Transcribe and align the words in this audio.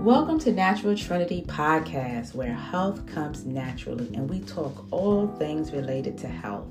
Welcome 0.00 0.38
to 0.40 0.52
Natural 0.52 0.96
Trinity 0.96 1.44
Podcast, 1.46 2.34
where 2.34 2.54
health 2.54 3.04
comes 3.04 3.44
naturally 3.44 4.08
and 4.14 4.30
we 4.30 4.40
talk 4.40 4.86
all 4.90 5.26
things 5.36 5.72
related 5.72 6.16
to 6.18 6.26
health. 6.26 6.68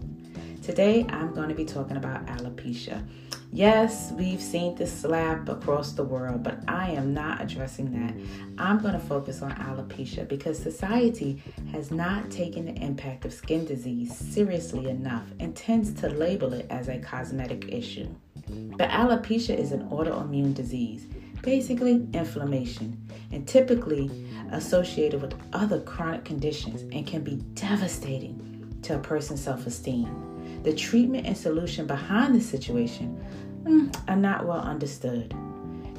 Today, 0.63 1.05
I'm 1.09 1.35
going 1.35 1.47
to 1.47 1.53
be 1.53 1.63
talking 1.63 1.97
about 1.97 2.25
alopecia. 2.25 3.07
Yes, 3.53 4.11
we've 4.13 4.41
seen 4.41 4.73
this 4.73 4.91
slap 4.91 5.47
across 5.47 5.91
the 5.91 6.03
world, 6.03 6.41
but 6.41 6.63
I 6.67 6.89
am 6.89 7.13
not 7.13 7.39
addressing 7.39 7.91
that. 7.91 8.15
I'm 8.57 8.79
going 8.79 8.93
to 8.93 8.99
focus 8.99 9.43
on 9.43 9.51
alopecia 9.51 10.27
because 10.27 10.57
society 10.57 11.39
has 11.71 11.91
not 11.91 12.31
taken 12.31 12.65
the 12.65 12.83
impact 12.83 13.25
of 13.25 13.33
skin 13.33 13.63
disease 13.63 14.17
seriously 14.17 14.89
enough 14.89 15.25
and 15.39 15.55
tends 15.55 15.93
to 16.01 16.09
label 16.09 16.51
it 16.53 16.65
as 16.71 16.87
a 16.87 16.97
cosmetic 16.97 17.71
issue. 17.71 18.07
But 18.47 18.89
alopecia 18.89 19.55
is 19.55 19.71
an 19.71 19.87
autoimmune 19.91 20.55
disease 20.55 21.05
basically 21.41 22.07
inflammation, 22.13 23.08
and 23.31 23.47
typically 23.47 24.09
associated 24.51 25.21
with 25.21 25.35
other 25.53 25.81
chronic 25.81 26.25
conditions 26.25 26.81
and 26.93 27.05
can 27.05 27.21
be 27.21 27.35
devastating 27.53 28.77
to 28.83 28.95
a 28.95 28.99
person's 28.99 29.43
self 29.43 29.67
esteem. 29.67 30.61
The 30.63 30.73
treatment 30.73 31.25
and 31.25 31.37
solution 31.37 31.87
behind 31.87 32.35
the 32.35 32.41
situation 32.41 33.23
mm, 33.63 33.95
are 34.09 34.15
not 34.15 34.45
well 34.45 34.59
understood. 34.59 35.33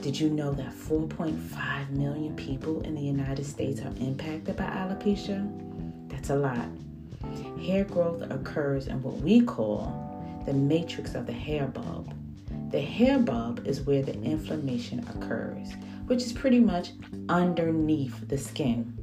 Did 0.03 0.19
you 0.19 0.31
know 0.31 0.53
that 0.53 0.73
4.5 0.73 1.91
million 1.91 2.35
people 2.35 2.81
in 2.83 2.95
the 2.95 3.03
United 3.03 3.45
States 3.45 3.81
are 3.81 3.93
impacted 4.01 4.57
by 4.57 4.65
alopecia? 4.65 5.47
That's 6.09 6.31
a 6.31 6.37
lot. 6.37 6.69
Hair 7.61 7.85
growth 7.85 8.23
occurs 8.31 8.87
in 8.87 9.03
what 9.03 9.17
we 9.19 9.43
call 9.43 10.43
the 10.47 10.55
matrix 10.55 11.15
of 11.15 11.27
the 11.27 11.33
hair 11.33 11.67
bulb. 11.67 12.15
The 12.71 12.81
hair 12.81 13.19
bulb 13.19 13.67
is 13.67 13.81
where 13.81 14.01
the 14.01 14.15
inflammation 14.23 15.01
occurs, 15.01 15.73
which 16.07 16.23
is 16.23 16.33
pretty 16.33 16.61
much 16.61 16.93
underneath 17.29 18.29
the 18.29 18.39
skin. 18.39 18.97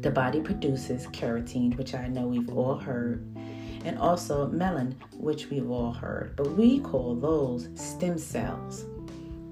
The 0.00 0.12
body 0.12 0.40
produces 0.40 1.08
keratin, 1.08 1.76
which 1.76 1.96
I 1.96 2.06
know 2.06 2.28
we've 2.28 2.56
all 2.56 2.76
heard, 2.76 3.26
and 3.84 3.98
also 3.98 4.48
melanin, 4.48 4.94
which 5.12 5.50
we've 5.50 5.68
all 5.68 5.92
heard, 5.92 6.36
but 6.36 6.52
we 6.52 6.78
call 6.78 7.16
those 7.16 7.68
stem 7.74 8.16
cells. 8.16 8.84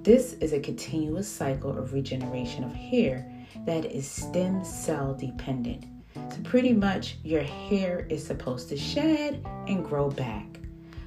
This 0.05 0.35
is 0.35 0.53
a 0.53 0.61
continuous 0.61 1.27
cycle 1.27 1.77
of 1.77 1.93
regeneration 1.95 2.63
of 2.63 2.73
hair 2.73 3.29
that 3.65 3.87
is 3.87 4.09
stem 4.09 4.65
cell 4.65 5.15
dependent. 5.15 5.85
So, 6.15 6.41
pretty 6.45 6.73
much, 6.73 7.19
your 7.25 7.43
hair 7.43 8.07
is 8.09 8.25
supposed 8.25 8.69
to 8.69 8.77
shed 8.77 9.45
and 9.67 9.85
grow 9.85 10.11
back. 10.11 10.47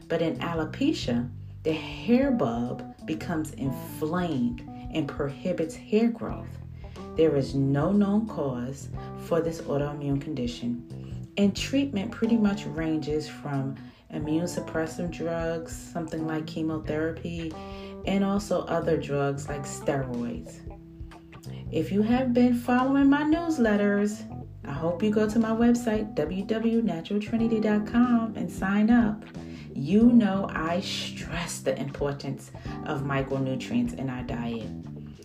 But 0.10 0.22
in 0.22 0.38
alopecia, 0.40 1.30
the 1.64 1.74
hair 1.74 2.32
bulb 2.32 2.86
becomes 3.06 3.52
inflamed 3.54 4.62
and 4.94 5.08
prohibits 5.08 5.76
hair 5.76 6.08
growth. 6.08 6.48
There 7.16 7.36
is 7.36 7.54
no 7.54 7.92
known 7.92 8.28
cause 8.28 8.90
for 9.26 9.42
this 9.42 9.62
autoimmune 9.62 10.22
condition, 10.22 11.28
and 11.38 11.56
treatment 11.56 12.12
pretty 12.12 12.38
much 12.38 12.66
ranges 12.66 13.28
from 13.28 13.76
immune 14.10 14.46
suppressive 14.46 15.12
drugs, 15.12 15.76
something 15.76 16.26
like 16.26 16.48
chemotherapy, 16.48 17.54
and 18.06 18.24
also 18.24 18.62
other 18.66 18.98
drugs 18.98 19.50
like 19.50 19.64
steroids. 19.64 20.60
If 21.72 21.92
you 21.92 22.02
have 22.02 22.34
been 22.34 22.56
following 22.56 23.10
my 23.10 23.24
newsletters, 23.24 24.26
I 24.66 24.72
hope 24.72 25.04
you 25.04 25.12
go 25.12 25.30
to 25.30 25.40
my 25.40 25.52
website, 25.52 26.16
www.naturaltrinity.com, 26.16 28.34
and 28.36 28.52
sign 28.52 28.90
up 28.90 29.24
you 29.80 30.12
know 30.12 30.48
I 30.54 30.82
stress 30.82 31.60
the 31.60 31.80
importance 31.80 32.52
of 32.86 33.02
micronutrients 33.02 33.98
in 33.98 34.10
our 34.10 34.24
diet. 34.24 34.68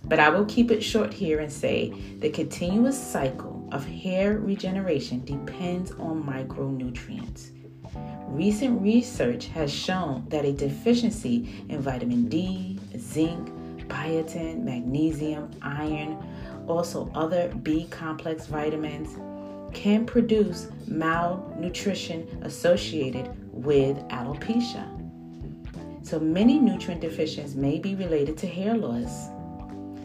But 0.09 0.21
I 0.21 0.29
will 0.29 0.45
keep 0.45 0.71
it 0.71 0.83
short 0.83 1.13
here 1.13 1.41
and 1.41 1.53
say 1.53 1.93
the 2.21 2.31
continuous 2.31 2.99
cycle 2.99 3.69
of 3.73 3.87
hair 3.87 4.39
regeneration 4.39 5.25
depends 5.25 5.91
on 5.93 6.23
micronutrients. 6.23 7.51
Recent 8.29 8.81
research 8.83 9.47
has 9.47 9.73
shown 9.73 10.27
that 10.29 10.45
a 10.45 10.53
deficiency 10.53 11.65
in 11.69 11.81
vitamin 11.81 12.29
D, 12.29 12.79
zinc, 12.99 13.49
biotin, 13.89 14.63
magnesium, 14.63 15.51
iron, 15.63 16.19
also 16.67 17.11
other 17.15 17.49
B 17.63 17.87
complex 17.91 18.47
vitamins, 18.47 19.17
can 19.75 20.07
produce 20.07 20.69
malnutrition 20.87 22.27
associated 22.43 23.31
with 23.53 23.97
alopecia. 24.09 24.89
So 26.03 26.21
many 26.21 26.59
nutrient 26.59 27.01
deficiencies 27.01 27.57
may 27.57 27.79
be 27.79 27.95
related 27.95 28.37
to 28.39 28.47
hair 28.47 28.77
loss. 28.77 29.29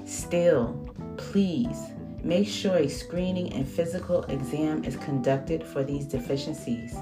Still, 0.06 0.74
please 1.18 1.78
make 2.24 2.47
sure 2.47 2.78
a 2.78 2.88
screening 2.88 3.53
and 3.53 3.68
physical 3.68 4.24
exam 4.24 4.84
is 4.84 4.96
conducted 4.97 5.63
for 5.63 5.84
these 5.84 6.06
deficiencies 6.06 6.96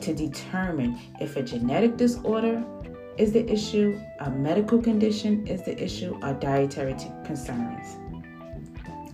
to 0.00 0.14
determine 0.14 0.98
if 1.20 1.36
a 1.36 1.42
genetic 1.42 1.96
disorder 1.96 2.64
is 3.18 3.32
the 3.32 3.50
issue, 3.50 3.98
a 4.20 4.30
medical 4.30 4.80
condition 4.80 5.46
is 5.46 5.62
the 5.62 5.82
issue, 5.82 6.18
or 6.22 6.34
dietary 6.34 6.94
concerns. 7.24 7.96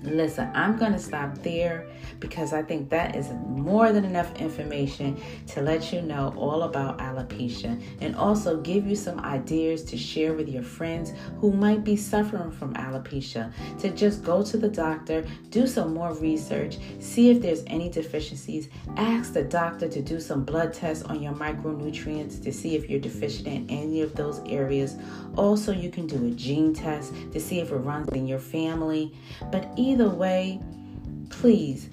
Listen, 0.05 0.51
I'm 0.55 0.77
going 0.77 0.93
to 0.93 0.99
stop 0.99 1.39
there 1.39 1.87
because 2.19 2.53
I 2.53 2.63
think 2.63 2.89
that 2.91 3.15
is 3.17 3.31
more 3.47 3.93
than 3.93 4.05
enough 4.05 4.35
information 4.37 5.21
to 5.49 5.63
let 5.63 5.93
you 5.93 6.03
know 6.03 6.35
all 6.37 6.65
about 6.65 6.99
alopecia 6.99 7.81
and 8.01 8.17
also 8.17 8.61
give 8.61 8.87
you 8.87 8.97
some 8.97 9.21
ideas 9.21 9.83
to 9.85 9.97
share 9.97 10.33
with 10.33 10.49
your 10.49 10.63
friends 10.63 11.13
who 11.39 11.53
might 11.53 11.85
be 11.85 11.97
suffering 11.97 12.51
from 12.51 12.75
alopecia. 12.75 13.53
To 13.81 13.91
just 13.91 14.25
go 14.25 14.43
to 14.43 14.57
the 14.57 14.69
doctor, 14.69 15.25
do 15.51 15.67
some 15.67 15.95
more 15.95 16.15
research, 16.15 16.79
see 17.01 17.31
if 17.31 17.41
there's 17.41 17.63
any 17.67 17.89
deficiencies, 17.89 18.69
ask 18.97 19.33
the 19.33 19.45
doctor 19.45 19.89
to 19.89 20.03
do 20.03 20.21
some 20.21 20.45
blood 20.45 20.73
tests 20.73 21.05
on 21.05 21.23
your 21.23 21.33
micronutrients 21.33 22.43
to 22.43 22.53
see 22.53 22.77
if 22.77 22.89
you're 22.89 23.01
deficient 23.01 23.47
in 23.47 23.69
any 23.71 24.01
of 24.01 24.15
those 24.15 24.41
areas. 24.47 24.97
Also, 25.37 25.73
you 25.73 25.91
can 25.91 26.07
do 26.07 26.27
a 26.27 26.31
gene 26.31 26.75
test 26.75 27.13
to 27.33 27.41
see 27.41 27.61
if 27.61 27.71
it 27.71 27.77
runs 27.77 28.09
in 28.11 28.27
your 28.27 28.39
family. 28.39 29.13
But 29.51 29.73
either 29.77 29.92
either 29.93 30.09
way, 30.09 30.59
please 31.29 31.91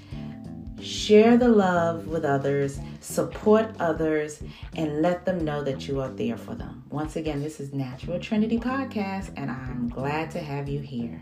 share 0.81 1.37
the 1.37 1.49
love 1.49 2.07
with 2.07 2.23
others, 2.23 2.79
support 3.01 3.75
others, 3.79 4.41
and 4.75 5.01
let 5.01 5.25
them 5.25 5.43
know 5.43 5.61
that 5.61 5.87
you 5.87 5.99
are 5.99 6.09
there 6.09 6.37
for 6.37 6.55
them. 6.55 6.85
Once 6.89 7.17
again, 7.17 7.43
this 7.43 7.59
is 7.59 7.73
Natural 7.73 8.17
Trinity 8.19 8.57
Podcast, 8.57 9.31
and 9.35 9.51
I'm 9.51 9.89
glad 9.89 10.31
to 10.31 10.39
have 10.39 10.69
you 10.69 10.79
here. 10.79 11.19